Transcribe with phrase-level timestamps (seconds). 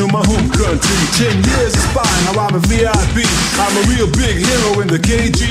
[0.00, 1.00] to my home country.
[1.12, 3.28] Ten years of spying, now I'm a VIP.
[3.60, 5.49] I'm a real big hero in the KGB.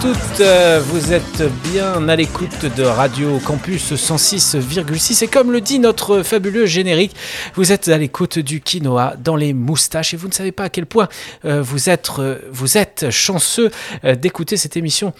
[0.00, 5.78] Toutes euh, vous êtes bien à l'écoute de Radio Campus 106,6 et comme le dit
[5.78, 7.14] notre fabuleux générique,
[7.54, 10.68] vous êtes à l'écoute du quinoa dans les moustaches et vous ne savez pas à
[10.70, 11.08] quel point
[11.44, 13.70] euh, vous, êtes, euh, vous êtes chanceux
[14.02, 15.12] d'écouter cette émission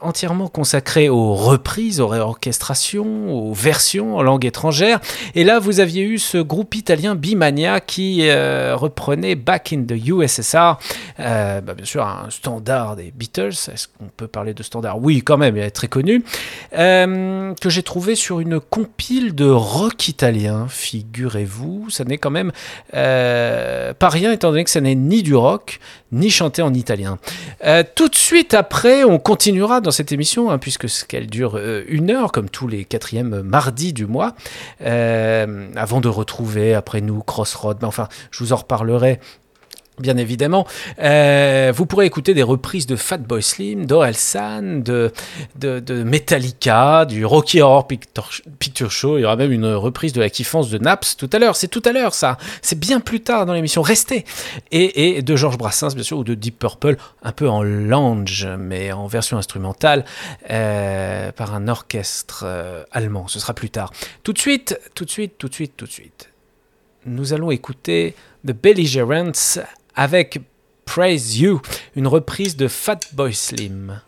[0.00, 5.00] entièrement consacrée aux reprises, aux réorchestrations, aux versions en langue étrangère.
[5.34, 10.78] Et là, vous aviez eu ce groupe italien Bimania qui reprenait Back in the USSR,
[11.18, 13.52] bah, bien sûr un standard des Beatles.
[13.86, 15.00] Est-ce qu'on peut parler de standard?
[15.00, 16.24] Oui, quand même, il est très connu.
[16.76, 21.88] Euh, que j'ai trouvé sur une compile de rock italien, figurez-vous.
[21.90, 22.50] Ça n'est quand même
[22.94, 25.78] euh, pas rien, étant donné que ça n'est ni du rock,
[26.10, 27.18] ni chanté en italien.
[27.64, 31.56] Euh, tout de suite après, on continuera dans cette émission, hein, puisque qu'elle dure
[31.86, 34.34] une heure, comme tous les quatrièmes mardis du mois,
[34.80, 37.78] avant de retrouver après nous Crossroad.
[37.80, 39.20] Mais enfin, je vous en reparlerai.
[39.98, 40.66] Bien évidemment,
[40.98, 45.10] Euh, vous pourrez écouter des reprises de Fatboy Slim, d'Orelsan, de,
[45.58, 49.16] de, de Metallica, du Rocky Horror Picture, Show.
[49.16, 51.56] Il y aura même une reprise de la kiffance de Naps tout à l'heure.
[51.56, 52.36] C'est tout à l'heure, ça.
[52.60, 53.80] C'est bien plus tard dans l'émission.
[53.80, 54.24] Restez.
[54.70, 58.46] Et, et de Georges Brassens, bien sûr, ou de Deep Purple, un peu en lounge,
[58.58, 60.04] mais en version instrumentale,
[60.50, 63.28] euh, par un orchestre euh, allemand.
[63.28, 63.92] Ce sera plus tard.
[64.22, 66.30] Tout de suite, tout de suite, tout de suite, tout de suite.
[67.06, 68.14] Nous allons écouter
[68.46, 69.60] The Belligerents
[69.96, 70.40] avec
[70.84, 71.60] Praise You,
[71.96, 74.00] une reprise de Fatboy Slim.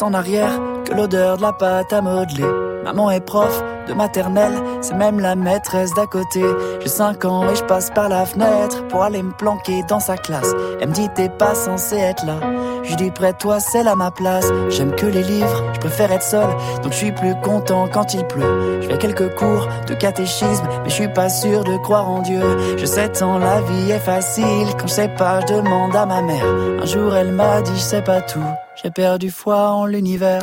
[0.00, 2.46] En arrière que l'odeur de la pâte à modeler.
[2.84, 6.42] Maman est prof de maternelle, c'est même la maîtresse d'à côté.
[6.80, 10.16] J'ai 5 ans et je passe par la fenêtre pour aller me planquer dans sa
[10.16, 10.52] classe.
[10.80, 12.36] Elle me dit t'es pas censé être là.
[12.82, 14.46] Je dis près toi c'est là ma place.
[14.70, 16.48] J'aime que les livres, je préfère être seul,
[16.82, 18.80] donc je suis plus content quand il pleut.
[18.80, 22.42] Je fais quelques cours de catéchisme, mais je suis pas sûr de croire en Dieu.
[22.76, 26.22] Je sais tant la vie est facile, quand je sais pas je demande à ma
[26.22, 26.46] mère.
[26.82, 28.40] Un jour elle m'a dit je sais pas tout,
[28.82, 30.42] j'ai perdu foi en l'univers.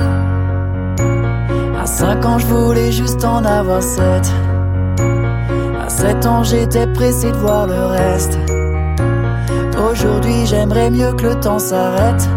[1.77, 4.03] À 5 ans, je voulais juste en avoir 7.
[5.79, 8.37] À 7 ans, j'étais pressé de voir le reste.
[9.91, 12.27] Aujourd'hui, j'aimerais mieux que le temps s'arrête.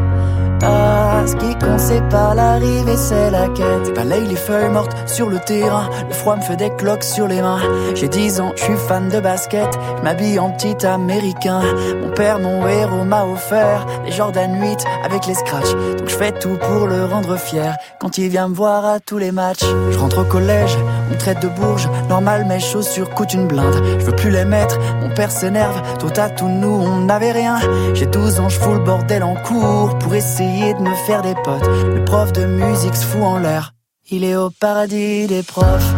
[0.64, 3.86] Ah, ce qui compte, c'est pas l'arrivée, c'est la quête.
[3.86, 5.90] Je balaye les feuilles mortes sur le terrain.
[6.08, 7.60] Le froid me fait des cloques sur les mains.
[7.94, 9.68] J'ai 10 ans, je suis fan de basket.
[9.98, 11.62] Je m'habille en petit américain.
[12.00, 15.72] Mon père, mon héros, m'a offert des Jordan 8 avec les scratchs.
[15.98, 17.76] Donc je fais tout pour le rendre fier.
[17.98, 20.76] Quand il vient me voir à tous les matchs, je rentre au collège,
[21.12, 21.88] on traite de bourge.
[22.08, 23.82] Normal, mes chaussures coûtent une blinde.
[23.98, 25.80] Je veux plus les mettre, mon père s'énerve.
[25.98, 27.58] Tout à tout, nous, on n'avait rien.
[27.94, 31.34] J'ai 12 ans, je fous le bordel en cours pour essayer de me faire des
[31.34, 31.68] potes.
[31.94, 33.74] Le prof de musique se fout en l'air.
[34.10, 35.94] Il est au paradis des profs.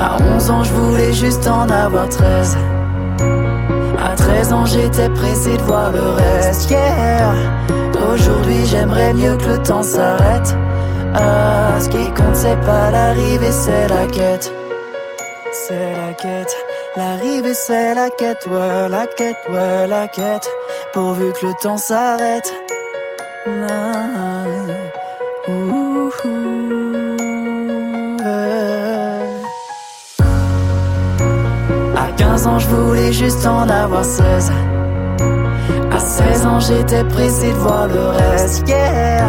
[0.00, 2.56] À 11 ans, je voulais juste en avoir 13.
[3.98, 6.74] À 13 ans, j'étais pressé de voir le reste.
[8.12, 10.56] Aujourd'hui, j'aimerais mieux que le temps s'arrête.
[11.14, 14.52] Ah, ce qui compte, c'est pas l'arrivée, c'est la quête.
[15.52, 16.54] C'est la quête.
[16.96, 18.46] L'arrivée, c'est la quête.
[18.50, 20.48] Ouais, la quête, ouais, la quête.
[20.92, 22.52] Pourvu que le temps s'arrête.
[23.46, 24.44] Ah,
[25.48, 25.90] ouh.
[31.96, 34.52] À 15 ans, je voulais juste en avoir 16.
[35.92, 38.68] À 16 ans, j'étais pressé de voir le reste.
[38.68, 39.28] Yeah.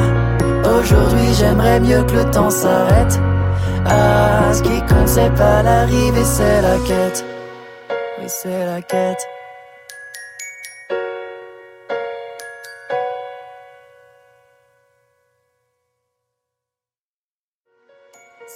[0.63, 3.19] Aujourd'hui, j'aimerais mieux que le temps s'arrête.
[3.85, 7.25] Ah, ce qui compte, c'est pas l'arrivée, c'est la quête.
[8.19, 9.27] Oui, c'est la quête.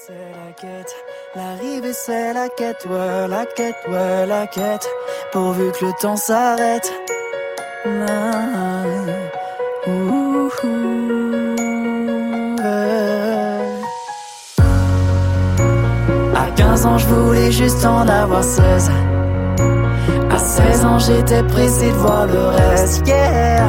[0.08, 0.96] C'est la quête,
[1.36, 4.88] l'arrivée c'est la quête, ouais, la quête, ouais, la quête,
[5.32, 6.94] pourvu que le temps s'arrête.
[16.56, 18.92] 15 ans, je voulais juste en avoir 16.
[20.30, 23.08] À 16 ans, j'étais pressé de voir le reste.
[23.08, 23.68] Yeah.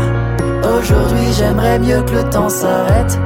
[0.78, 3.19] Aujourd'hui, j'aimerais mieux que le temps s'arrête.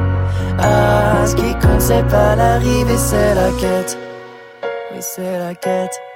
[0.58, 3.98] Ah, ce qui compte, c'est pas l'arrivée, c'est la quête.
[4.92, 6.09] Oui, c'est la quête.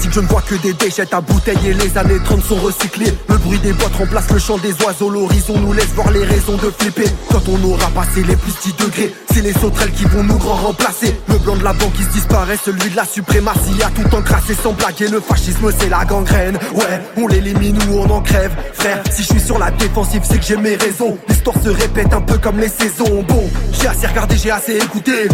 [0.00, 3.12] Plastique, je ne vois que des déchets à bouteilles et les années 30 sont recyclées.
[3.28, 6.56] Le bruit des boîtes remplace le chant des oiseaux, l'horizon nous laisse voir les raisons
[6.56, 7.08] de flipper.
[7.30, 10.54] Quand on aura passé les plus 10 degrés, c'est les sauterelles qui vont nous grand
[10.54, 11.14] remplacer.
[11.28, 14.54] Le blanc de la banque qui se disparaît, celui de la suprématie a tout encrassé
[14.54, 15.08] sans blaguer.
[15.08, 18.52] Le fascisme c'est la gangrène, ouais, on l'élimine ou on en crève.
[18.74, 21.18] Frère, si je suis sur la défensive, c'est que j'ai mes raisons.
[21.28, 23.24] L'histoire se répète un peu comme les saisons.
[23.28, 25.28] Bon, j'ai assez regardé, j'ai assez écouté.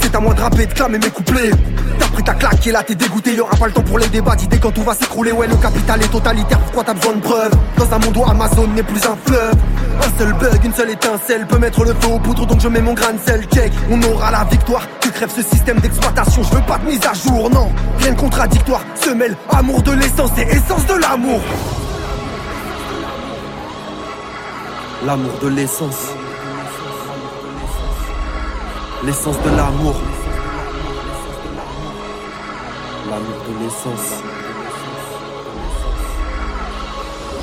[0.00, 1.50] C'est à moi de rapper, de clamer mes couplets.
[2.12, 4.58] Pris ta claque et là t'es dégoûté, y'aura pas le temps pour les débats d'idées
[4.58, 5.32] quand tout va s'écrouler.
[5.32, 7.52] Ouais, le capital est totalitaire, pourquoi t'as besoin de preuves?
[7.78, 9.54] Dans un monde où Amazon n'est plus un fleuve.
[9.98, 12.80] Un seul bug, une seule étincelle peut mettre le feu aux poudres, donc je mets
[12.80, 13.46] mon grain de sel.
[13.52, 14.82] Check, on aura la victoire.
[15.00, 17.70] Que crève ce système d'exploitation, je veux pas de mise à jour, non.
[17.98, 21.40] Rien de contradictoire, se mêle amour de l'essence et essence de l'amour.
[25.04, 26.08] L'amour de l'essence.
[29.04, 29.94] L'essence de l'amour.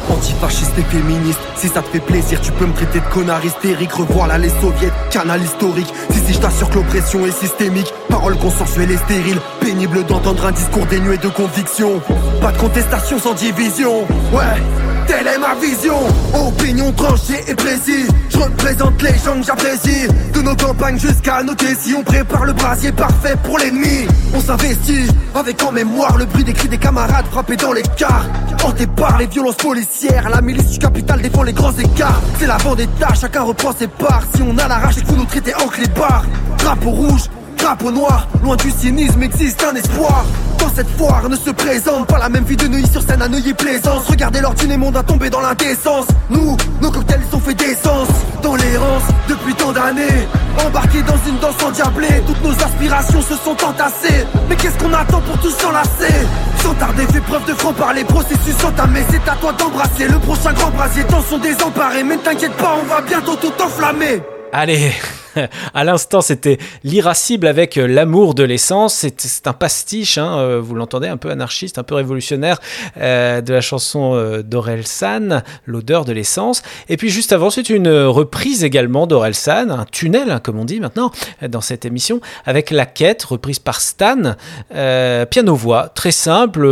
[0.10, 3.94] Antifasciste et féministe, si ça te fait plaisir, tu peux me traiter de connard hystérique.
[3.94, 5.94] Revoir les soviets, canal historique.
[6.10, 7.94] Si, si, je t'assure que l'oppression est systémique.
[8.10, 12.02] Parole consensuelle et stérile, pénible d'entendre un discours dénué de conviction.
[12.42, 14.89] Pas de contestation sans division, ouais.
[15.10, 15.98] Telle est ma vision,
[16.36, 18.12] opinion tranchée et précise.
[18.30, 20.08] Je représente les gens que j'apprécie.
[20.36, 24.06] De nos campagnes jusqu'à nos si on prépare le brasier parfait pour l'ennemi.
[24.36, 28.28] On s'investit avec en mémoire le bruit des cris des camarades frappés dans les cars.
[28.64, 32.22] Hanté par les violences policières, la milice du capital défend les grands écarts.
[32.38, 34.22] C'est la vendetta, chacun reprend ses parts.
[34.36, 36.24] Si on a la rage, il faut nous traiter en clébard.
[36.60, 37.24] Drapeau rouge,
[37.58, 40.24] drapeau noir, loin du cynisme existe un espoir.
[40.60, 43.28] Dans cette foire ne se présente pas la même vie de Neuilly sur scène à
[43.28, 44.08] Neuilly Plaisance.
[44.08, 46.08] Regardez leur dîner monde a tombé dans l'indécence.
[46.30, 48.10] Nous, nos cocktails sont faits d'essence.
[48.44, 50.28] Dans l'errance depuis tant d'années
[50.66, 52.24] Embarqués dans une danse endiablée.
[52.28, 54.26] Toutes nos aspirations se sont entassées.
[54.50, 56.14] Mais qu'est-ce qu'on attend pour tout s'enlacer?
[56.62, 60.72] Sans tarder fais preuve de franc-parler Processus entamé c'est à toi d'embrasser Le prochain grand
[60.72, 61.04] brasier.
[61.06, 64.22] Temps sont désemparés Mais ne t'inquiète pas on va bientôt tout enflammer.
[64.52, 64.94] Allez,
[65.74, 68.94] à l'instant c'était l'irascible avec euh, l'amour de l'essence.
[68.94, 72.60] C'est un pastiche, hein, euh, vous l'entendez, un peu anarchiste, un peu révolutionnaire
[72.98, 74.44] euh, de la chanson euh,
[74.84, 76.62] San, l'odeur de l'essence.
[76.88, 80.66] Et puis juste avant, c'est une reprise également d'Aurel San, un tunnel, hein, comme on
[80.66, 81.12] dit maintenant
[81.48, 84.36] dans cette émission, avec la quête reprise par Stan,
[84.70, 86.68] piano-voix, très simple,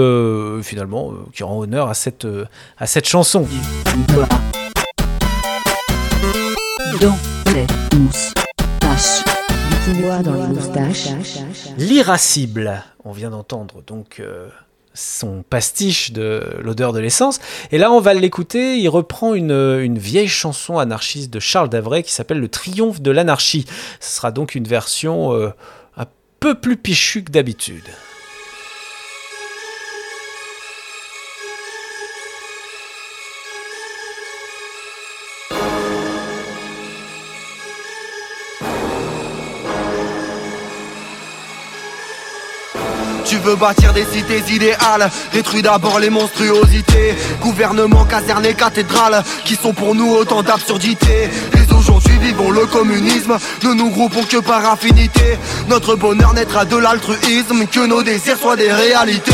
[0.63, 2.27] finalement, qui rend honneur à cette,
[2.77, 3.47] à cette chanson.
[7.01, 7.17] Dans
[7.53, 8.46] les
[8.97, 9.23] moustaches.
[9.69, 11.09] Du quinoa dans les moustaches.
[11.77, 14.47] L'irascible, on vient d'entendre donc euh,
[14.95, 17.39] son pastiche de l'odeur de l'essence.
[17.71, 18.77] Et là, on va l'écouter.
[18.77, 23.11] Il reprend une, une vieille chanson anarchiste de Charles Davray qui s'appelle Le Triomphe de
[23.11, 23.65] l'anarchie.
[23.99, 25.49] Ce sera donc une version euh,
[25.95, 26.05] un
[26.39, 27.85] peu plus pichue que d'habitude.
[43.27, 45.09] Tu veux bâtir des cités idéales.
[45.33, 47.13] Détruis d'abord les monstruosités.
[47.41, 51.29] Gouvernement, caserne, cathédrale Qui sont pour nous autant d'absurdités.
[51.53, 53.37] Et aujourd'hui vivons le communisme.
[53.63, 55.37] Ne nous groupons que par affinité.
[55.67, 57.65] Notre bonheur naîtra de l'altruisme.
[57.67, 59.33] Que nos désirs soient des réalités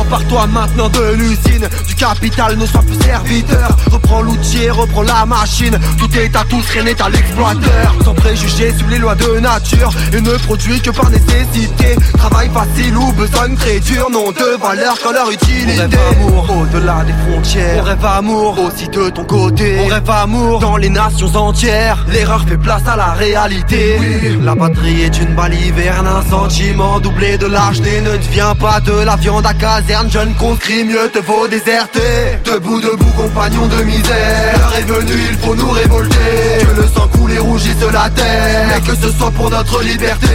[0.00, 1.68] Empare-toi maintenant de l'usine.
[1.86, 3.76] Du capital ne sois plus serviteur.
[3.90, 5.78] Reprends l'outil, reprends la machine.
[5.98, 7.94] Tout est à tous, rien n'est à l'exploiteur.
[8.04, 9.90] Sans préjugés sur les lois de nature.
[10.12, 11.96] Et ne produit que par nécessité.
[12.18, 16.56] Travail facile ou besogne très dur N'ont de valeur qu'en leur utilité On rêve amour
[16.62, 17.82] au-delà des frontières.
[17.82, 19.78] On rêve amour aussi de ton côté.
[19.84, 22.04] On rêve amour dans les nations entières.
[22.08, 23.98] L'erreur fait place à la réalité.
[24.42, 28.00] La patrie est une baliverne Un sentiment doublé de lâcheté.
[28.00, 29.54] Ne devient pas de la viande à
[29.86, 32.38] caserne Jeune conscrit, mieux te vaut déserter.
[32.44, 34.58] Debout, debout, compagnon de misère.
[34.58, 36.16] L'heure est venue, il faut nous révolter.
[36.60, 38.68] Que le sang coule et rougisse la terre.
[38.68, 40.26] Mais que ce soit pour notre liberté.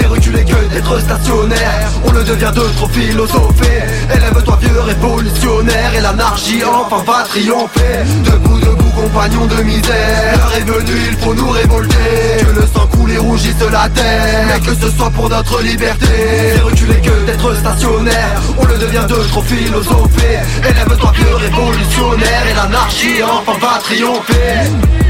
[0.00, 1.90] C'est reculer que d'être stationnaire.
[2.04, 3.82] On le devient de trop philosopher.
[4.14, 5.94] Élève-toi vieux révolutionnaire.
[5.96, 8.04] Et l'anarchie enfin va triompher.
[8.24, 10.36] Debout, debout, compagnon de misère.
[10.36, 11.94] L'heure est venue, il faut nous révolter.
[12.40, 14.46] Que le sang coule et rougisse la terre.
[14.48, 16.06] Mais que ce soit pour notre liberté.
[16.54, 18.40] C'est reculer que d'être stationnaire.
[18.58, 20.38] On le devient de trop philosopher.
[20.68, 22.42] Élève-toi vieux révolutionnaire.
[22.50, 25.07] Et l'anarchie enfin va triompher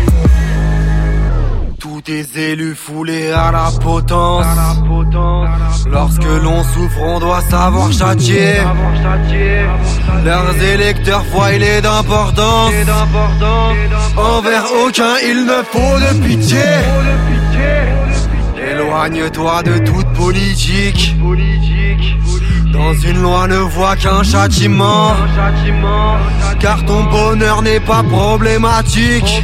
[2.09, 4.47] tes élus foulés à la potence.
[5.91, 8.55] Lorsque l'on souffre on doit savoir châtier.
[10.25, 11.25] Leurs électeurs
[11.63, 12.73] est d'importance.
[14.17, 16.69] Envers aucun il ne faut de pitié.
[18.71, 21.15] Éloigne-toi de toute politique
[22.73, 25.13] dans une loi ne voit qu'un châtiment.
[26.61, 29.43] Car ton bonheur n'est pas problématique.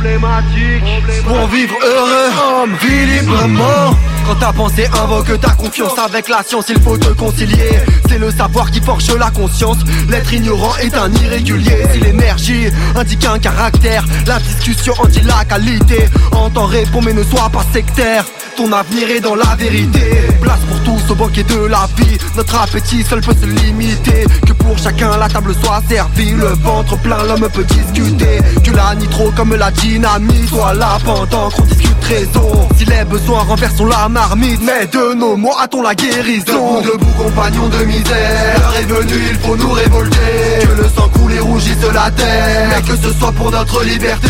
[1.24, 6.66] Pour vivre heureux, homme, vis librement quand ta pensée invoque ta confiance avec la science,
[6.68, 7.70] il faut te concilier.
[8.08, 9.78] C'est le savoir qui forge la conscience.
[10.08, 11.87] L'être ignorant est un irrégulier.
[11.92, 16.08] Si l'énergie indique un caractère, la discussion en dit la qualité.
[16.32, 18.24] Entends répondre mais ne sois pas sectaire.
[18.56, 20.00] Ton avenir est dans la vérité.
[20.40, 22.16] Place pour tous au banquet de la vie.
[22.37, 24.24] Notre appétit seul peut se limiter.
[24.46, 26.32] Que pour chacun la table soit servie.
[26.32, 28.38] Le ventre plein, l'homme peut discuter.
[28.62, 32.68] Que la nitro comme la dynamite soit là pendant qu'on discute raison.
[32.76, 36.81] Si les besoins renversons la marmite, mais de nos mots a-t-on la guérison.
[36.81, 38.55] Debout, debout, compagnon de misère.
[38.61, 40.61] L'heure est venue, il faut nous révolter.
[40.62, 42.68] Que le sang coule et rougisse la terre.
[42.70, 44.29] Mais que ce soit pour notre liberté.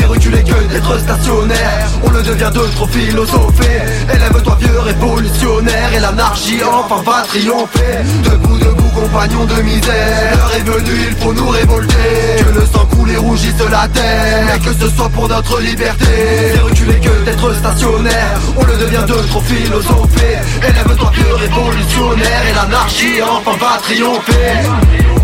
[0.00, 1.86] C'est reculer que d'être stationnaire.
[2.02, 3.82] On le devient de trop philosopher.
[4.14, 5.92] Élève-toi vieux révolutionnaire.
[5.94, 7.98] Et l'anarchie enfin va triompher.
[8.24, 10.32] Debout, debout, compagnon de misère.
[10.38, 11.94] L'heure est venue, il faut nous révolter.
[12.38, 14.46] Que le sang coule et rougisse la terre.
[14.46, 16.06] Mais que ce soit pour notre liberté.
[16.54, 18.40] C'est reculer que d'être stationnaire.
[18.56, 20.38] On le devient de trop philosopher.
[20.62, 22.42] Élève-toi vieux révolutionnaire.
[22.48, 25.15] Et l'anarchie enfin va triompher.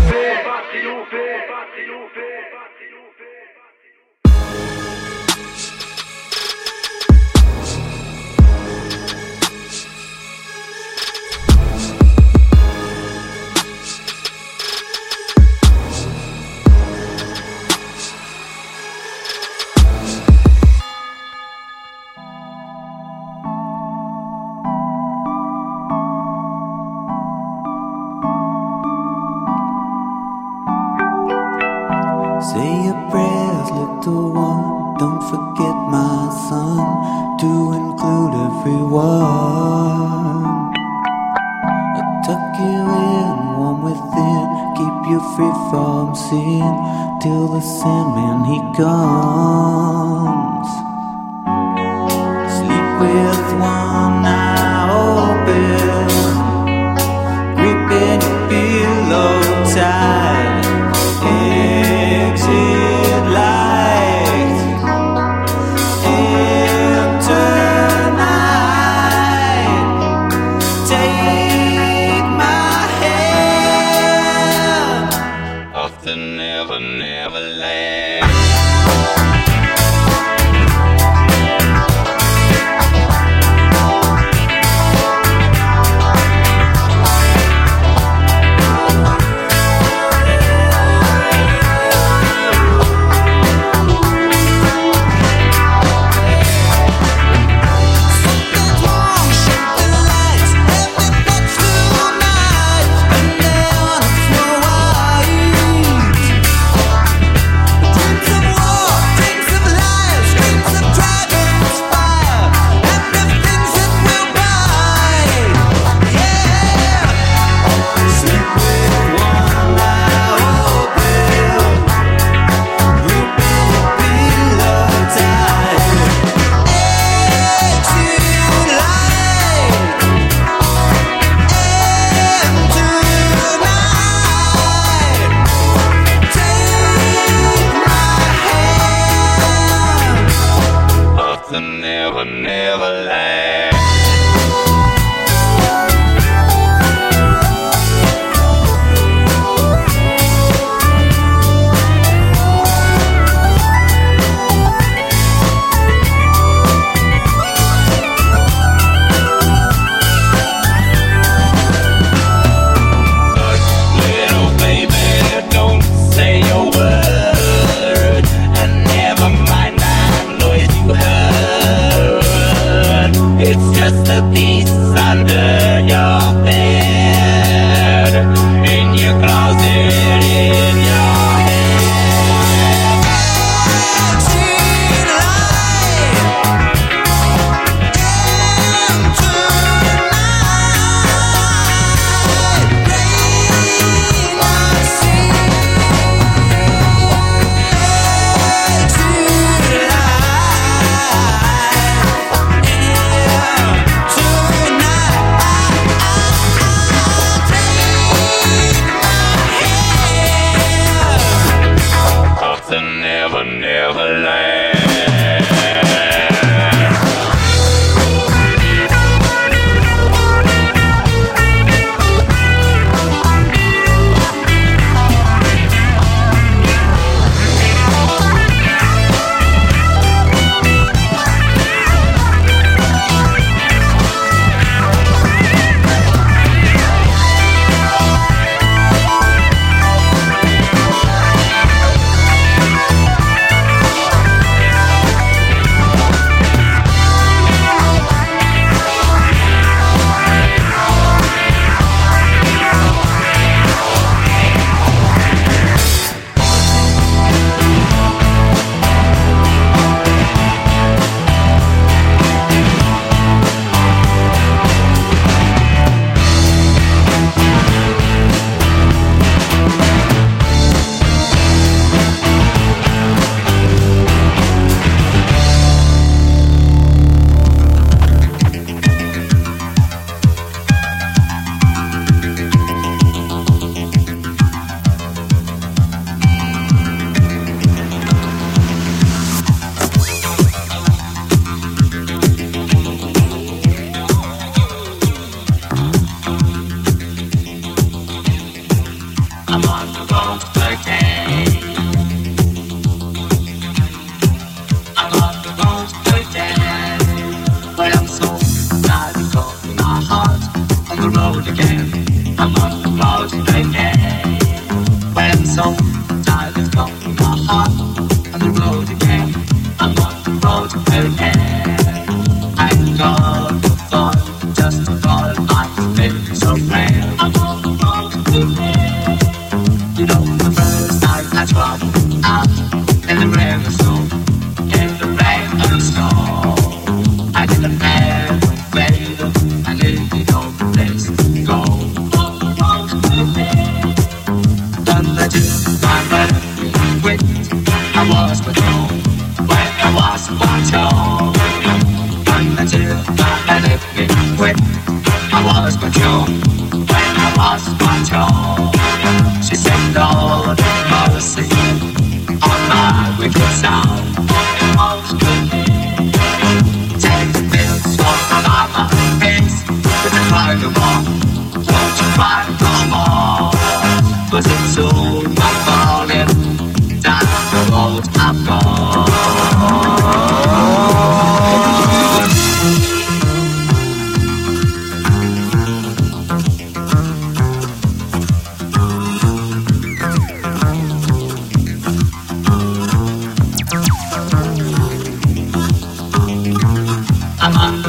[397.53, 397.82] Mama.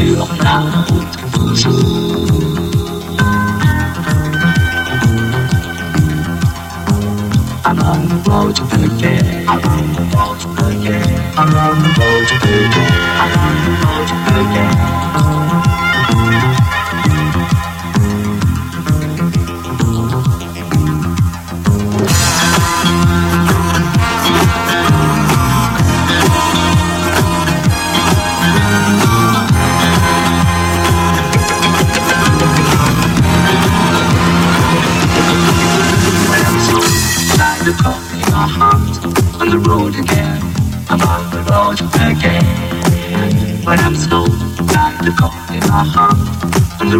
[0.00, 1.16] Sur la route.
[7.66, 9.46] I'm on the road again.
[9.46, 10.40] I'm on the road
[10.72, 11.32] again.
[11.36, 12.92] I'm on the road again.
[13.20, 14.10] I'm on the road
[14.40, 15.79] again.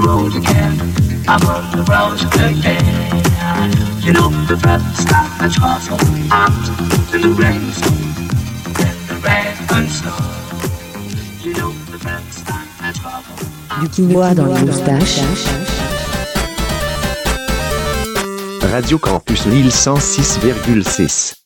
[0.00, 0.74] Road again.
[1.28, 3.20] I'm on the road again.
[4.02, 5.98] You know the first time I travel
[6.32, 6.64] out
[7.14, 7.92] in the rain and snow,
[8.86, 10.16] in the rain and snow.
[11.44, 13.36] You know the first time I travel.
[13.80, 15.46] Du quinoa dans les moustaches.
[18.72, 21.39] Radio Campus Lille 106,6.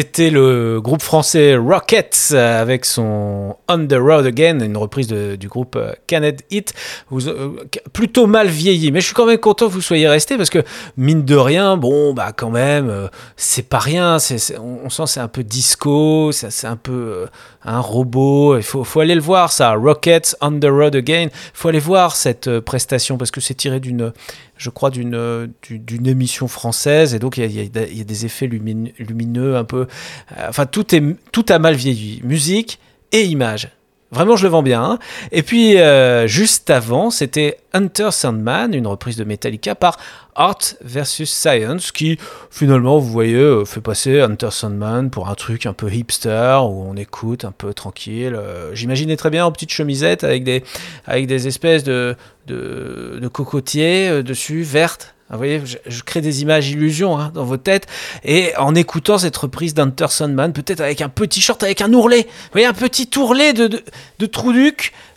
[0.00, 5.48] C'était le groupe français Rockets euh, avec son On the Road Again, une reprise du
[5.48, 6.72] groupe euh, Canet Hit.
[7.10, 7.56] Euh,
[7.92, 10.62] plutôt mal vieilli, mais je suis quand même content que vous soyez restés parce que
[10.96, 14.18] mine de rien, bon bah quand même, c'est pas rien.
[14.60, 17.26] on, sent c'est un peu disco, c'est un peu
[17.68, 18.56] un robot.
[18.56, 21.24] Il faut, aller le voir ça, Rockets On the Road Again.
[21.30, 24.12] Il faut aller voir cette euh, prestation parce que c'est tiré d'une
[24.56, 27.14] je crois, d'une euh, du- d'une émission française.
[27.14, 29.86] Et donc, il y a, des effets lumin- lumineux un peu.
[30.36, 31.02] euh, enfin, tout, est,
[31.32, 32.20] tout a mal vieilli.
[32.24, 32.78] Musique
[33.12, 33.68] et image.
[34.10, 34.82] Vraiment, je le vends bien.
[34.82, 34.98] hein.
[35.32, 39.98] Et puis, euh, juste avant, c'était Hunter Sandman, une reprise de Metallica par
[40.34, 42.18] Art versus Science, qui
[42.50, 46.86] finalement, vous voyez, euh, fait passer Hunter Sandman pour un truc un peu hipster, où
[46.88, 48.34] on écoute un peu tranquille.
[48.34, 50.64] Euh, J'imaginais très bien en petite chemisette avec des,
[51.06, 52.16] avec des espèces de,
[52.46, 55.14] de, de cocotiers dessus, vertes.
[55.30, 57.86] Vous voyez, je, crée des images illusions hein, dans vos têtes.
[58.24, 62.22] Et en écoutant cette reprise d'Hunter Sandman, peut-être avec un petit short, avec un ourlet.
[62.22, 63.84] Vous voyez, un petit ourlet de, de,
[64.18, 64.26] de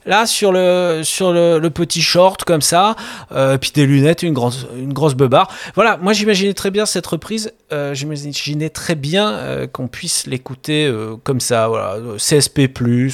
[0.06, 2.96] là, sur le, sur le, petit short, comme ça.
[3.32, 5.48] Euh, puis des lunettes, une grosse, une grosse beubare.
[5.76, 7.54] Voilà, moi j'imaginais très bien cette reprise.
[7.72, 11.68] Euh, j'imaginais très bien euh, qu'on puisse l'écouter euh, comme ça.
[11.68, 12.70] Voilà, CSP,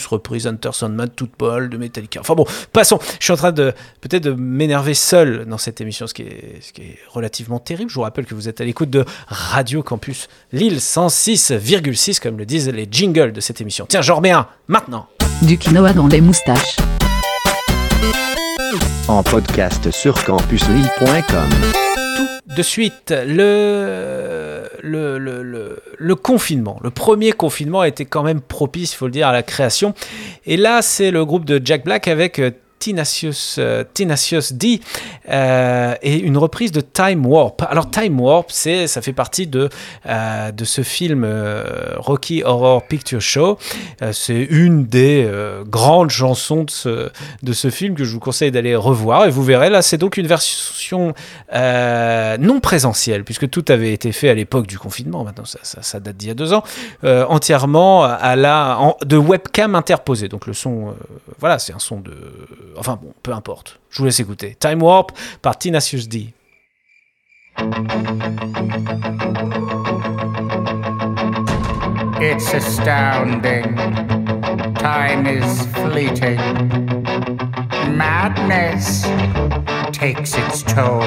[0.09, 2.19] reprise Hunter Sandman, toute Paul de Metallica.
[2.19, 2.99] Enfin bon, passons.
[3.19, 6.55] Je suis en train de peut-être de m'énerver seul dans cette émission, ce qui, est,
[6.61, 7.89] ce qui est relativement terrible.
[7.89, 12.45] Je vous rappelle que vous êtes à l'écoute de Radio Campus Lille 106,6, comme le
[12.45, 13.85] disent les jingles de cette émission.
[13.87, 15.07] Tiens, j'en remets un maintenant.
[15.41, 16.77] Du quinoa dans les moustaches.
[19.07, 21.49] En podcast sur campuslille.com.
[22.55, 26.79] de suite, le, le, le, le, le confinement.
[26.83, 29.93] Le premier confinement a été quand même propice, il faut le dire, à la création.
[30.45, 32.41] Et là, c'est le groupe de Jack Black avec
[32.79, 34.81] Tenacious, euh, Tenacious D
[35.29, 37.63] euh, et une reprise de Time Warp.
[37.69, 39.69] Alors Time Warp, c'est, ça fait partie de,
[40.05, 41.63] euh, de ce film euh,
[41.97, 43.57] Rocky Horror Picture Show.
[44.11, 45.29] C'est une des
[45.67, 47.09] grandes chansons de ce,
[47.43, 49.25] de ce film que je vous conseille d'aller revoir.
[49.25, 51.13] Et vous verrez, là, c'est donc une version
[51.53, 55.23] non présentielle, puisque tout avait été fait à l'époque du confinement.
[55.23, 56.63] Maintenant, ça, date d'il y a deux ans.
[57.03, 60.27] entièrement à la, de webcam interposée.
[60.27, 60.93] Donc le son,
[61.39, 62.13] voilà, c'est un son de...
[62.75, 63.79] Enfin bon, peu importe.
[63.89, 64.55] Je vous laisse écouter.
[64.59, 66.33] Time Warp par Tenacious D.
[72.19, 73.75] It's astounding.
[74.75, 76.37] Time is fleeting.
[77.95, 79.03] Madness
[79.91, 81.01] takes its toll.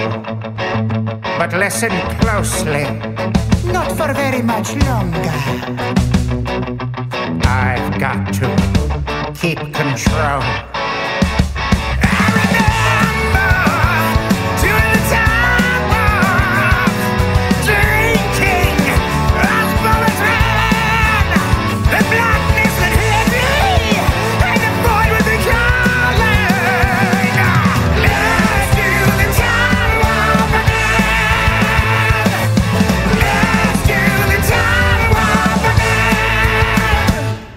[1.38, 2.85] But listen closely.
[3.73, 5.40] Not for very much longer.
[7.46, 10.42] I've got to keep control.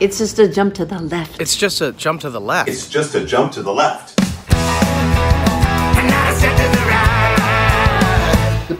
[0.04, 1.40] It's just a jump to the left.
[1.40, 2.68] It's just a jump to the left.
[2.68, 4.18] It's just a jump to the left.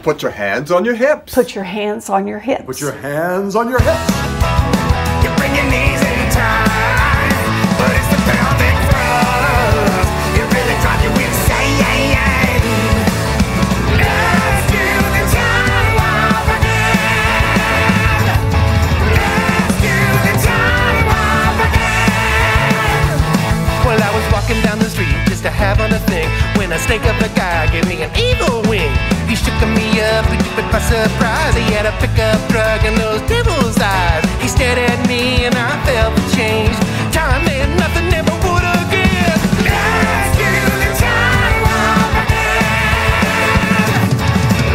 [0.02, 1.34] Put your hands on your hips.
[1.34, 2.64] Put your hands on your hips.
[2.66, 4.23] Put your hands on your hips.
[26.84, 28.92] Snake of a guy gave me an evil wing.
[29.26, 31.54] He shook me up, he took me by surprise.
[31.56, 34.24] He had a pickup truck and those devil's eyes.
[34.42, 36.76] He stared at me and I felt the change.
[37.10, 39.40] Time meant nothing, never would again.
[39.64, 40.50] Let's do
[40.84, 42.68] the time warp again.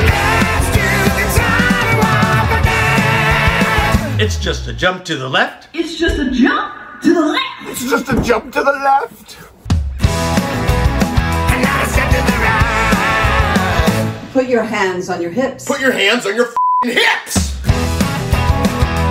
[0.09, 4.25] Let's do the time warp again.
[4.25, 5.69] It's just a jump to the left.
[5.73, 7.69] It's just a jump to the left.
[7.69, 9.48] It's just a jump to the left.
[14.39, 15.65] Put your hands on your hips.
[15.65, 17.59] Put your hands on your f***ing hips.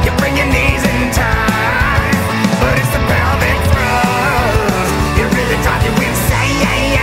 [0.02, 2.16] You bring your knees in time,
[2.58, 5.20] but it's the pelvic thrust.
[5.20, 6.96] It really drives you insane.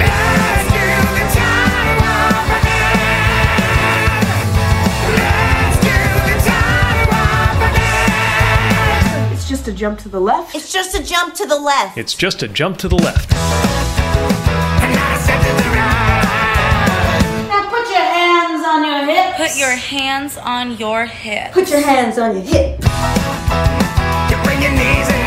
[0.00, 4.08] Let's do the time warp again.
[5.20, 5.92] Let's do
[6.24, 9.32] the time warp again.
[9.34, 10.54] It's just a jump to the left.
[10.54, 11.98] It's just a jump to the left.
[11.98, 13.34] It's just a jump to the left.
[19.38, 21.54] Put your hands on your hips.
[21.54, 22.84] Put your hands on your hips.
[24.28, 25.17] You bring your knees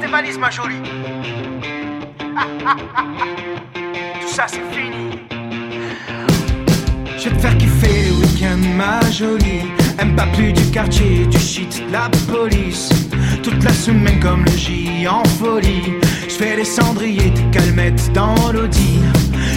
[0.00, 0.74] Tes valises, ma jolie.
[4.20, 5.20] Tout ça, c'est fini.
[7.16, 9.62] Je vais te faire kiffer le week-end, ma jolie.
[9.98, 12.88] Aime pas plus du quartier, du shit, de la police.
[13.42, 15.92] Toute la semaine comme le J en folie.
[16.28, 18.98] Je fais les cendriers, tes calmettes dans l'audi.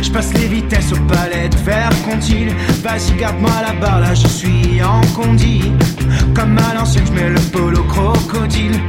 [0.03, 2.49] Je passe les vitesses aux palettes vers Contil.
[2.83, 5.71] Vas-y, garde-moi la barre, là je suis en condi.
[6.35, 8.79] Comme à l'ancienne, je mets le polo crocodile.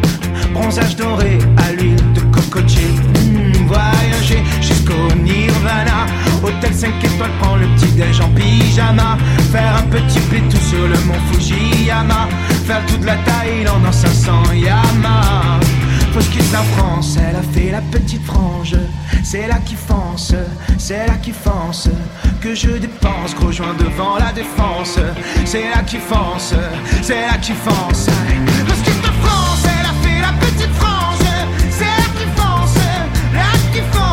[0.52, 2.88] Bronzage doré à l'huile de cocotier.
[3.22, 6.06] Hmm, voyager jusqu'au Nirvana.
[6.42, 9.18] Hôtel 5 étoiles, prends le petit déj en pyjama.
[9.52, 10.20] Faire un petit
[10.50, 12.28] tout sur le mont Fujiyama.
[12.66, 15.58] Faire toute la Thaïlande en 500 Yama.
[16.12, 18.76] Faut quitte la France, elle a fait la petite frange.
[19.22, 20.34] C'est là qui fonce,
[20.78, 21.88] c'est là qui fonce.
[22.40, 24.98] Que je dépense, gros joint devant la défense.
[25.44, 26.54] C'est là qui fonce,
[27.02, 28.06] c'est là qui fonce.
[28.06, 29.47] Faut quitte la France,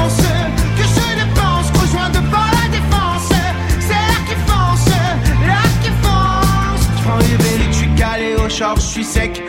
[0.09, 3.29] je dépense, gros joint devant la défense.
[3.79, 4.87] C'est là qui fonce,
[5.45, 6.87] là qui fonce.
[6.97, 9.41] Je prends Ribéry, je suis calé au short, je suis sec.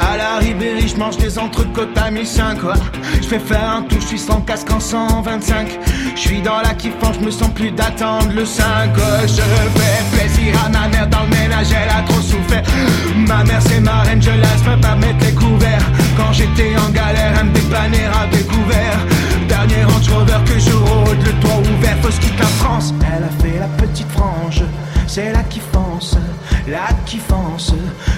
[0.00, 2.62] À la Ribéry, je mange des entrecôtes à 1005.
[2.64, 2.72] ouais.
[3.20, 5.68] Je fais faire un tour, je suis sans casque en 125.
[6.14, 8.64] Je suis dans la kiffance, je me sens plus d'attendre le 5.
[8.96, 9.26] ouais.
[9.26, 12.62] Je fais plaisir à ma mère dans le ménage, elle a trop souffert.
[13.16, 15.82] Ma mère, c'est ma reine, je laisse pas mettre les couverts.
[16.16, 18.98] Quand j'étais en galère, elle me dépannait à découvert.
[19.48, 22.94] Dernier Range Rover que je rôde, le toit ouvert, faut se quitte la France.
[23.00, 24.62] Elle a fait la petite frange,
[25.06, 25.32] c'est
[25.72, 26.16] fonce,
[26.68, 27.74] là qui fonce.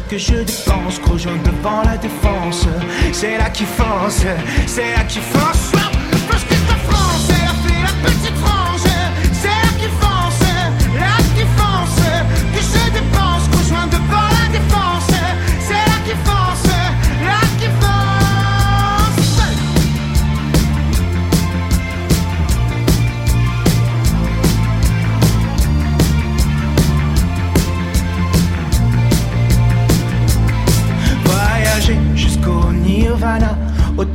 [0.09, 2.67] Que je dépense, gros joint devant la défense.
[3.13, 4.25] C'est là qui fonce,
[4.67, 4.95] c'est.
[4.99, 8.66] Faut que je quitte la France, elle a fait la petite frange.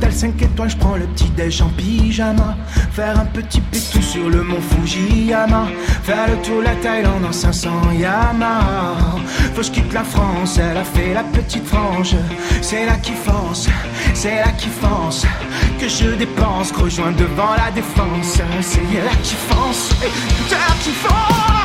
[0.02, 0.10] Voyager jusqu'au Nirvana.
[0.10, 2.56] Hôtel 5 étoiles, je prends le petit déj en pyjama.
[2.92, 5.66] Faire un petit pétou sur le mont Fujiyama.
[6.02, 8.96] Faire le tour de la Thaïlande en 500 Yamaha.
[9.54, 12.16] Faut que je quitte la France, elle a fait la petite frange.
[12.60, 13.68] C'est là qui fonce,
[14.14, 15.24] c'est là qui fonce.
[15.78, 18.40] Que je dépense, rejoins devant la défense.
[18.60, 19.90] C'est là qui fonce,
[20.48, 21.61] c'est là qui fonce.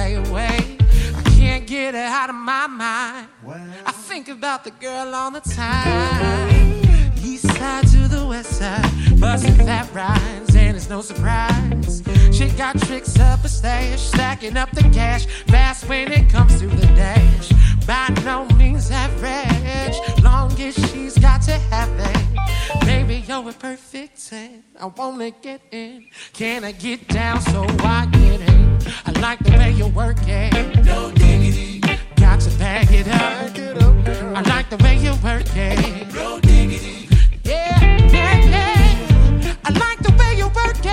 [0.00, 0.78] I
[1.36, 3.28] can't get it out of my mind.
[3.84, 6.82] I think about the girl on the time.
[7.16, 8.88] East side to the west side,
[9.18, 12.04] busting fat rides, and it's no surprise.
[12.32, 16.68] She got tricks up her stash, stacking up the cash, fast when it comes to
[16.68, 17.50] the dash.
[17.88, 22.84] By no means average, long as she's got to have it.
[22.84, 24.62] Baby, you're a perfect 10.
[24.78, 26.04] I wanna get in.
[26.34, 28.78] Can I get down so I get in?
[29.06, 30.84] I like the way you work it.
[30.84, 31.80] No diggity.
[32.16, 33.56] Got to bag it up.
[34.36, 36.12] I like the way you work it.
[36.12, 37.08] No diggity.
[37.42, 37.80] Yeah,
[38.12, 39.54] yeah, yeah.
[39.64, 40.84] I like the way you work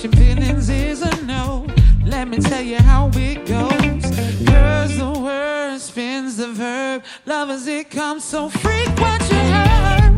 [0.00, 1.66] Catching feelings is a no.
[2.04, 4.04] Let me tell you how it goes.
[4.46, 7.02] Curves the word, spins the verb.
[7.26, 10.12] Love as it comes so frequent you heard.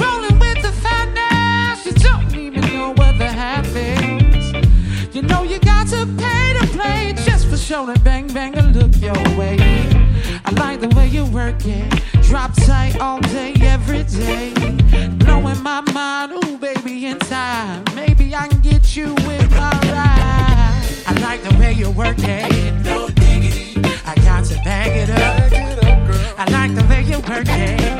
[0.00, 3.30] Rolling with the fatness, you don't even know what the
[3.76, 5.14] is.
[5.14, 9.00] You know you got to pay to play just for showing bang bang and look
[9.00, 9.56] your way.
[10.44, 11.88] I like the way you work it.
[12.24, 14.52] Drop tight all day, every day.
[15.18, 17.89] Blowing my mind, ooh baby, in time.
[18.92, 20.84] You with my ride.
[21.06, 22.74] I like the way you work it.
[22.84, 23.80] No diggity.
[24.04, 26.36] I got to bag it up.
[26.36, 27.99] I like the way you work it.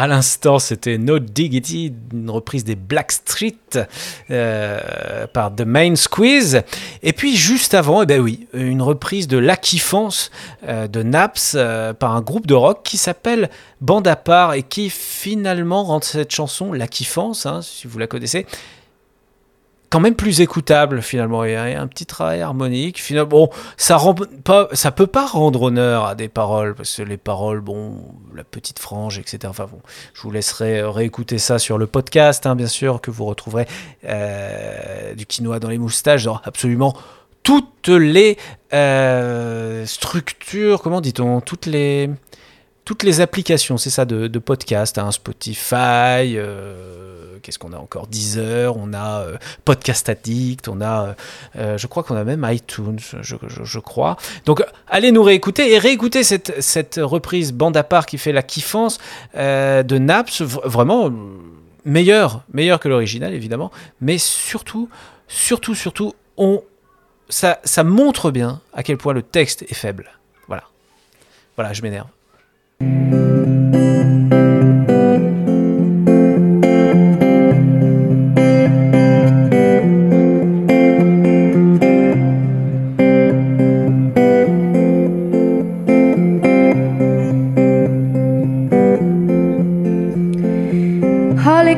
[0.00, 3.80] À l'instant, c'était No Diggity, une reprise des Blackstreet
[4.30, 6.62] euh, par The Main Squeeze.
[7.02, 10.30] Et puis juste avant, eh ben oui, une reprise de La Kiffance
[10.68, 14.62] euh, de Naps euh, par un groupe de rock qui s'appelle Bande à part et
[14.62, 16.86] qui finalement rend cette chanson, La
[17.44, 18.46] hein, si vous la connaissez,
[19.90, 21.44] quand même plus écoutable finalement.
[21.44, 23.00] Il y a un petit travail harmonique.
[23.00, 27.60] Finalement, bon, ça rend peut pas rendre honneur à des paroles parce que les paroles,
[27.60, 27.96] bon,
[28.34, 29.38] la petite frange, etc.
[29.46, 29.80] Enfin bon,
[30.14, 33.66] je vous laisserai réécouter ça sur le podcast, hein, bien sûr, que vous retrouverez
[34.04, 36.94] euh, du quinoa dans les moustaches, dans absolument
[37.42, 38.36] toutes les
[38.74, 42.10] euh, structures, comment dit-on, toutes les
[42.88, 48.06] toutes les applications, c'est ça, de, de podcast, hein, Spotify, euh, qu'est-ce qu'on a encore
[48.06, 49.36] Deezer, on a euh,
[49.66, 51.14] Podcast Addict, on a,
[51.56, 54.16] euh, je crois qu'on a même iTunes, je, crois.
[54.46, 58.42] Donc allez nous réécouter et réécouter cette, cette reprise bande à part qui fait la
[58.42, 58.96] kiffance
[59.34, 61.12] de Naps, vraiment
[61.84, 63.70] meilleure, meilleure que l'original évidemment,
[64.00, 64.88] mais surtout,
[65.28, 66.62] surtout, surtout, on,
[67.28, 70.10] ça, ça montre bien à quel point le texte est faible.
[70.46, 70.64] Voilà.
[71.54, 72.06] Voilà, je m'énerve.
[72.80, 72.86] Holly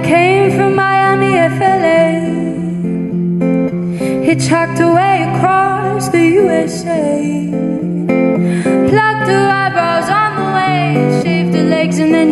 [0.04, 2.04] came from Miami, FLA.
[4.26, 4.80] Hitchhiked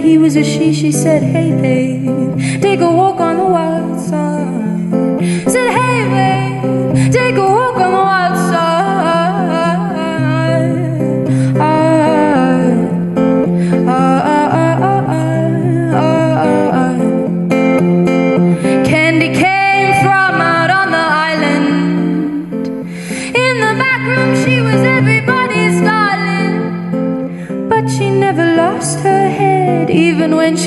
[0.08, 0.72] he was a she.
[0.72, 3.07] She said, Hey, babe, take a walk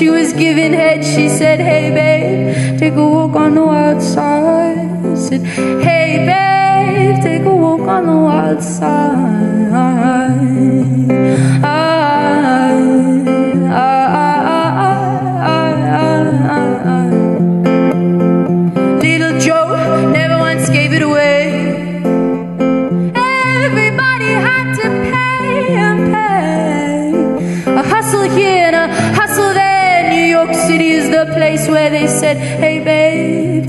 [0.02, 5.16] she was giving head, she said, Hey, babe, take a walk on the wild side.
[5.16, 5.42] Said,
[5.86, 9.22] Hey, babe, take a walk on the wild side.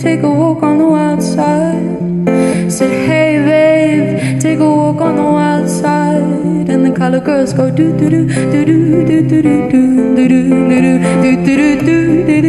[0.04, 2.70] Take a walk on the wild side.
[2.70, 6.70] Said, Hey babe, take a walk on the wild side.
[6.72, 8.76] And the color girls go do do do do do
[9.08, 12.42] do do do do do do do do do do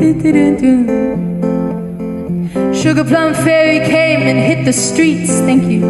[0.00, 0.74] do do do do.
[2.74, 5.82] Sugar Plum Fairy came and hit the streets, thank you.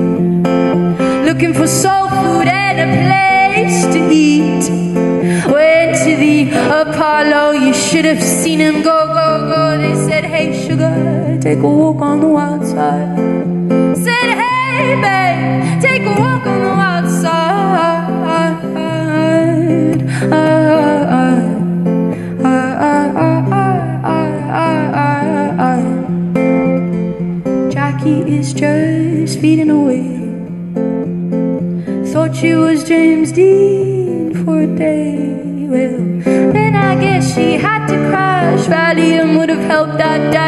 [1.29, 4.65] Looking for soul food and a place to eat.
[5.55, 6.51] Went to the
[6.83, 9.79] Apollo, you should have seen him go, go, go.
[9.79, 13.17] They said, Hey, sugar, take a walk on the wild side.
[13.97, 17.55] Said, Hey, babe, take a walk on the wild side.
[27.71, 30.05] Jackie is just feeding away.
[32.13, 35.24] Thought she was James Dean for a day.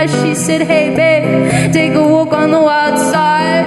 [0.06, 0.24] That.
[0.24, 3.66] She said, Hey, babe, take a walk on the wild side.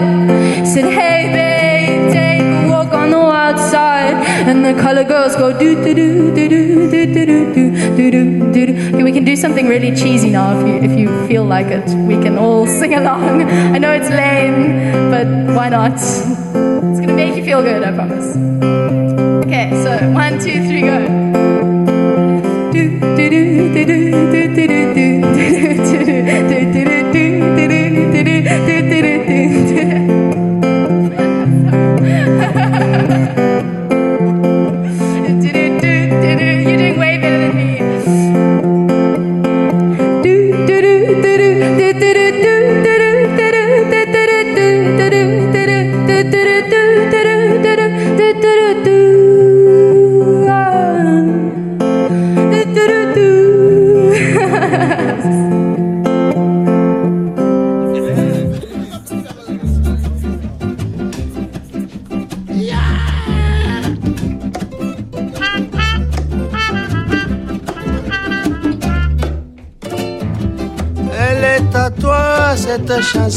[0.66, 4.14] Said, Hey, babe, take a walk on the wild side.
[4.48, 8.52] And the color girls go do do do do do do do do do do
[8.52, 9.04] do do.
[9.04, 11.88] We can do something really cheesy now if you if you feel like it.
[12.08, 13.44] We can all sing along.
[13.44, 15.94] I know it's lame, but why not?
[15.94, 18.36] It's gonna make you feel good, I promise.
[19.46, 21.29] Okay, so one, two, three, go.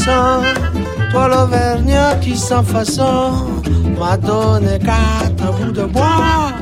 [0.05, 0.43] Chanson.
[1.11, 3.33] Toi l'Auvergnat qui sans façon
[3.99, 6.53] m'a donné quatre bouts de bois.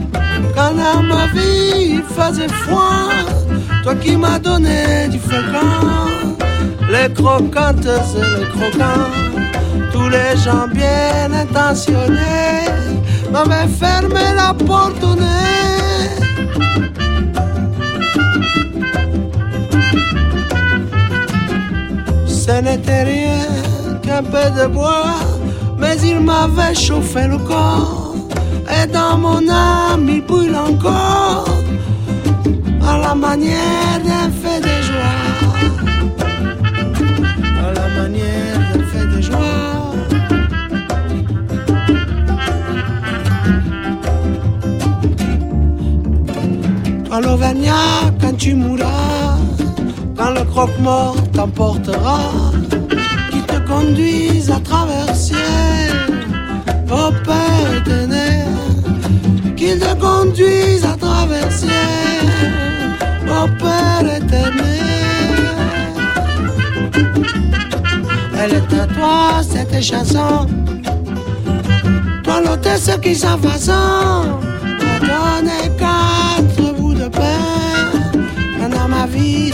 [0.54, 3.08] Quand dans ma vie il faisait froid,
[3.82, 6.08] toi qui m'as donné du fréquent.
[6.90, 9.10] Les croquantes et les croquants,
[9.92, 12.66] tous les gens bien intentionnés
[13.32, 15.99] m'avaient fermé la porte au nez.
[22.50, 23.42] Ce n'était rien
[24.02, 25.14] qu'un peu de bois,
[25.78, 28.16] mais il m'avait chauffé le corps.
[28.76, 31.44] Et dans mon âme, il brûle encore,
[32.90, 35.20] à la manière d'un fait de joie.
[37.66, 39.38] À la manière d'un fait de joie.
[47.06, 49.19] Toi l'Auvergnat, quand tu mourras,
[50.20, 52.20] quand le croque-mort t'emportera,
[53.30, 55.94] qui te conduise à travers ciel,
[56.90, 58.46] au Père éternel,
[59.56, 62.52] qu'il te conduise à travers ciel,
[63.28, 65.38] au Père éternel.
[68.38, 70.46] Elle est à toi, cette chanson,
[72.22, 74.38] toi l'hôtesse qui s'en façon,
[74.84, 79.52] m'a donné quatre bouts de pain, dans ma vie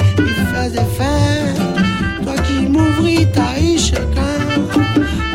[0.73, 4.39] toi qui m'ouvris ta chacun,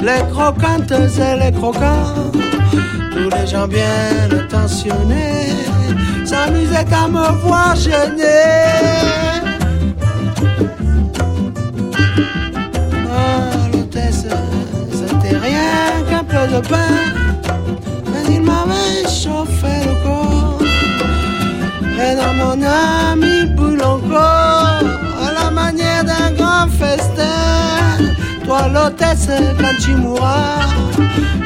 [0.01, 2.31] les croquantes et les croquants,
[3.11, 5.53] tous les gens bien intentionnés,
[6.25, 8.41] s'amusaient à me voir gêner.
[13.71, 14.25] L'hôtesse,
[14.91, 16.97] c'était rien qu'un peu de pain,
[18.11, 20.59] mais il m'avait chauffé le corps.
[22.03, 25.10] Et dans mon âme, il encore
[25.61, 28.03] manière d'un grand festin.
[28.45, 30.59] Toi, l'hôtesse, quand tu mourras,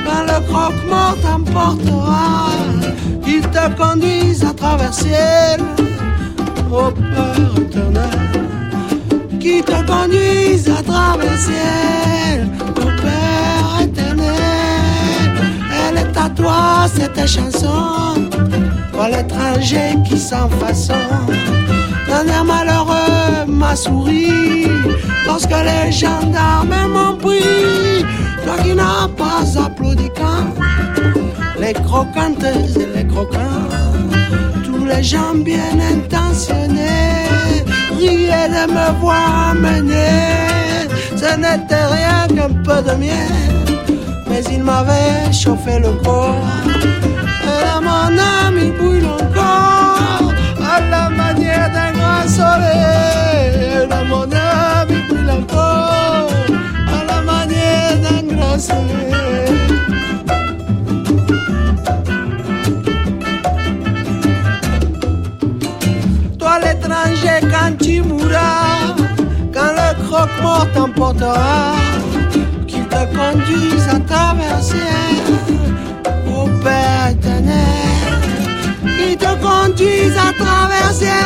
[0.05, 2.49] quand le croque-mort t'emportera,
[3.23, 5.59] qu'il te conduise à travers ciel,
[6.71, 8.25] au Père éternel
[9.45, 12.47] qui te conduise à travers ciel,
[12.85, 15.31] au Père éternel.
[15.87, 18.27] Elle est à toi, cette chanson,
[18.91, 20.93] toi l'étranger qui sans façon.
[22.07, 23.04] D'un air malheureux
[23.55, 24.67] m'a souri,
[25.25, 28.05] lorsque les gendarmes m'ont pris.
[28.43, 30.47] Toi qui n'as pas applaudi quand
[31.59, 33.69] les croquantes et les croquants,
[34.63, 37.27] tous les gens bien intentionnés
[37.97, 40.87] riaient de me voir mener.
[41.15, 43.31] Ce n'était rien qu'un peu de miel,
[44.29, 46.35] mais il m'avait chauffé le corps.
[47.47, 53.14] Et là, mon âme, il brûle encore à la manière d'un grand soleil.
[54.15, 56.29] Mon âme, brûle encore
[56.87, 59.13] à la manière d'un grand soleil.
[66.39, 68.95] Toi l'étranger quand tu mourras,
[69.53, 71.73] quand le croque-mort t'emportera,
[72.67, 74.93] qu'il te conduise à traverser
[76.25, 78.21] au Père éternel,
[78.97, 81.25] qu'il te conduise à traverser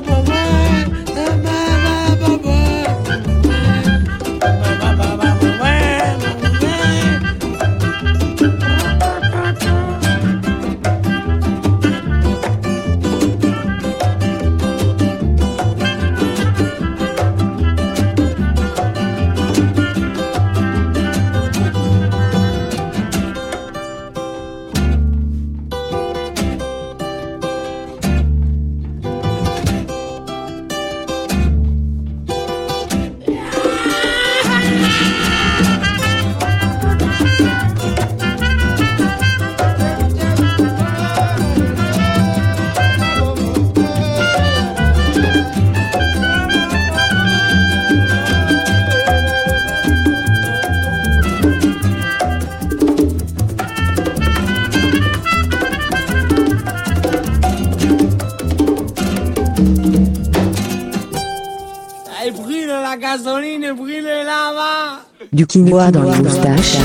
[65.51, 66.77] quinoa dans les moustaches.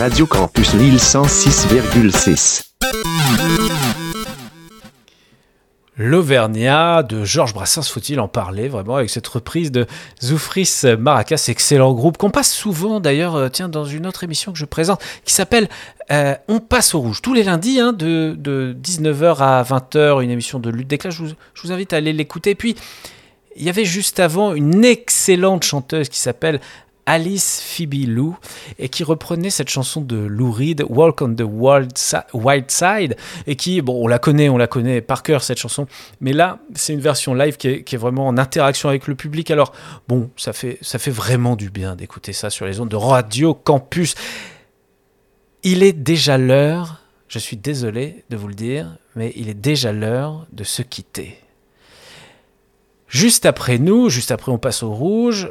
[0.00, 2.62] Radio Campus Lille 106,6.
[5.96, 9.86] l'Auvergnat de Georges Brassens, faut-il en parler vraiment avec cette reprise de
[10.20, 14.58] Zoufris Maracas, excellent groupe qu'on passe souvent d'ailleurs, euh, tiens, dans une autre émission que
[14.58, 15.68] je présente qui s'appelle
[16.10, 20.30] euh, On passe au rouge tous les lundis hein, de, de 19h à 20h, une
[20.30, 21.14] émission de lutte des classes.
[21.14, 22.56] Je vous, je vous invite à aller l'écouter.
[22.56, 22.74] Puis
[23.56, 26.60] il y avait juste avant une excellente chanteuse qui s'appelle
[27.04, 28.36] Alice Phoebe Lou
[28.78, 33.16] et qui reprenait cette chanson de Lou Reed, Walk on the Wild Si- Wild Side,
[33.48, 35.88] et qui, bon, on la connaît, on la connaît par cœur cette chanson,
[36.20, 39.16] mais là, c'est une version live qui est, qui est vraiment en interaction avec le
[39.16, 39.50] public.
[39.50, 39.72] Alors,
[40.06, 43.52] bon, ça fait, ça fait vraiment du bien d'écouter ça sur les ondes de Radio
[43.52, 44.14] Campus.
[45.64, 49.92] Il est déjà l'heure, je suis désolé de vous le dire, mais il est déjà
[49.92, 51.36] l'heure de se quitter.
[53.12, 55.50] Juste après nous, juste après on passe au rouge,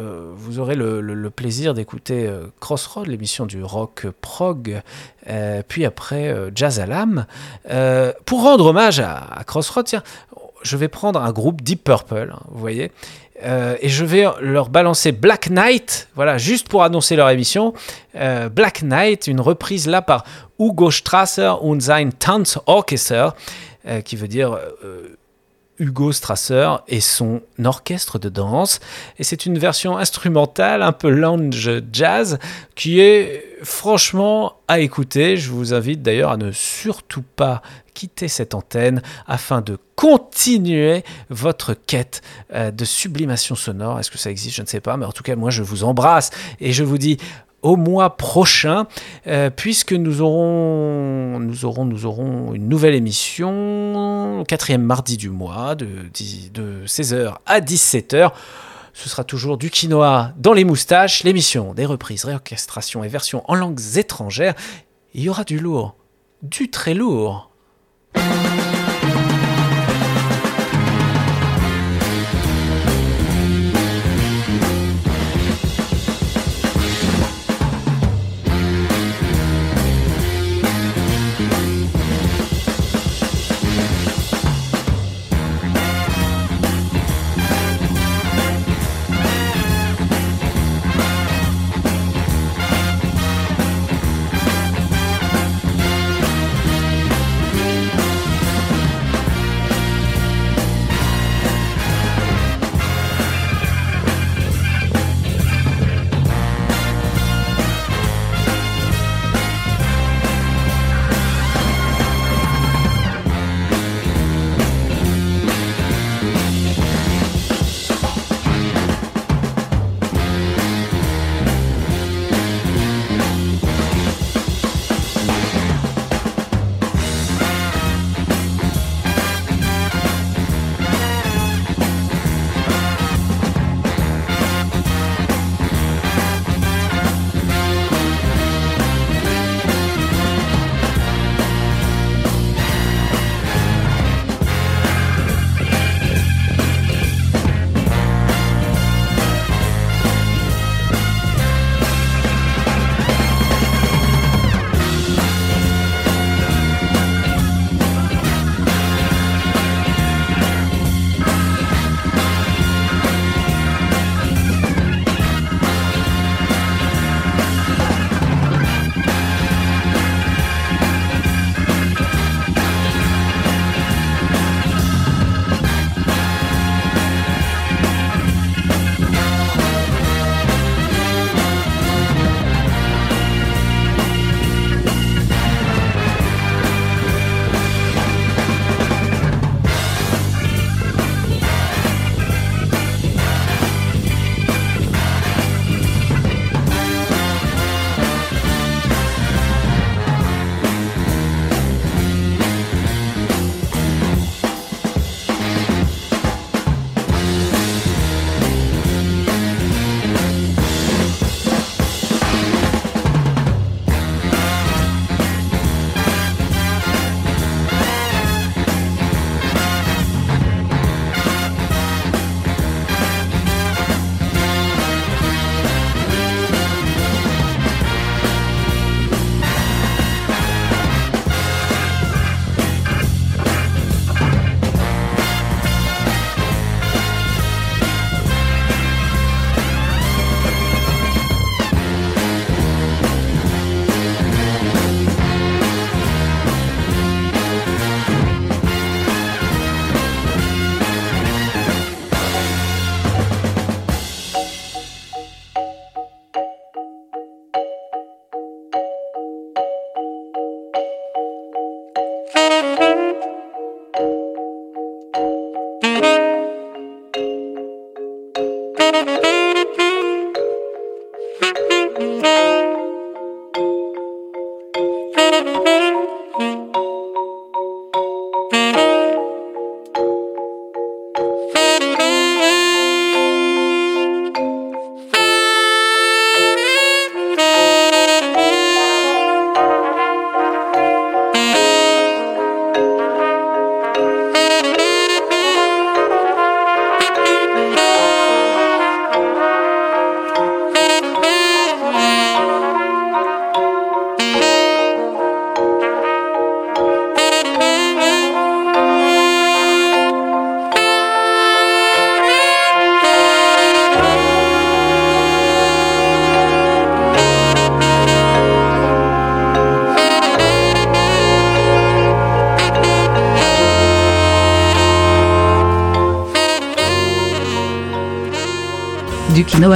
[0.00, 4.82] euh, vous aurez le, plaisir d'écouter euh, Crossroad, l'émission du rock prog,
[5.28, 7.26] euh, puis après euh, Jazz à l'âme.
[8.24, 9.86] Pour rendre hommage à, à Crossroad,
[10.62, 12.90] je vais prendre un groupe Deep Purple, hein, vous voyez,
[13.40, 17.72] et je vais leur balancer Black Knight, voilà, juste pour annoncer leur émission.
[18.14, 20.24] Black Knight, une reprise là par
[20.58, 23.30] Hugo Strasser und sein Tanzorchester,
[24.04, 24.58] qui veut dire
[25.78, 28.80] Hugo Strasser et son orchestre de danse.
[29.18, 32.38] Et c'est une version instrumentale, un peu lounge jazz,
[32.74, 35.36] qui est franchement à écouter.
[35.36, 37.62] Je vous invite d'ailleurs à ne surtout pas
[37.94, 42.22] quitter cette antenne afin de continuer votre quête
[42.52, 44.00] euh, de sublimation sonore.
[44.00, 44.56] Est-ce que ça existe?
[44.56, 46.98] Je ne sais pas, mais en tout cas, moi, je vous embrasse et je vous
[46.98, 47.18] dis
[47.64, 48.86] au mois prochain,
[49.26, 55.30] euh, puisque nous aurons, nous, aurons, nous aurons une nouvelle émission, le quatrième mardi du
[55.30, 55.88] mois, de,
[56.52, 58.32] de 16h à 17h.
[58.92, 63.54] Ce sera toujours du quinoa dans les moustaches, l'émission des reprises, réorchestrations et versions en
[63.54, 64.54] langues étrangères.
[65.14, 65.96] Il y aura du lourd,
[66.42, 67.50] du très lourd.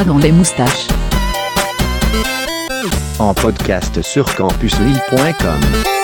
[0.05, 0.89] Dans les moustaches.
[3.19, 5.98] En podcast sur campuslille.com.